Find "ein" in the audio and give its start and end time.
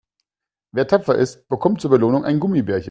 2.25-2.39